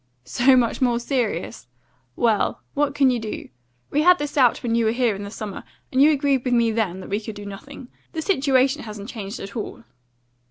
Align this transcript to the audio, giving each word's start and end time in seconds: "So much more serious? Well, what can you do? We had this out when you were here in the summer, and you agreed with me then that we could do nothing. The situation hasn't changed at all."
"So 0.25 0.55
much 0.57 0.81
more 0.81 0.99
serious? 0.99 1.67
Well, 2.15 2.63
what 2.73 2.95
can 2.95 3.11
you 3.11 3.19
do? 3.19 3.49
We 3.91 4.01
had 4.01 4.17
this 4.17 4.35
out 4.35 4.63
when 4.63 4.73
you 4.73 4.85
were 4.85 4.91
here 4.93 5.15
in 5.15 5.21
the 5.21 5.29
summer, 5.29 5.63
and 5.91 6.01
you 6.01 6.09
agreed 6.11 6.43
with 6.43 6.55
me 6.55 6.71
then 6.71 7.01
that 7.01 7.09
we 7.11 7.19
could 7.21 7.35
do 7.35 7.45
nothing. 7.45 7.87
The 8.13 8.23
situation 8.23 8.81
hasn't 8.81 9.09
changed 9.09 9.39
at 9.39 9.55
all." 9.55 9.83